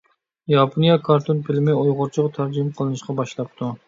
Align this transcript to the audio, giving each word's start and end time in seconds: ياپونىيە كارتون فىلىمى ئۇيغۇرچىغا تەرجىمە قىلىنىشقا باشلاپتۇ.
ياپونىيە 0.51 0.95
كارتون 1.07 1.43
فىلىمى 1.49 1.75
ئۇيغۇرچىغا 1.81 2.31
تەرجىمە 2.39 2.73
قىلىنىشقا 2.81 3.17
باشلاپتۇ. 3.21 3.71